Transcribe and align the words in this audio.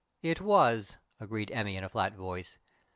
"It 0.23 0.41
was," 0.41 0.97
agreed 1.19 1.51
Emmy, 1.53 1.77
in 1.77 1.83
a 1.83 1.89
flat 1.89 2.15
voice. 2.15 2.57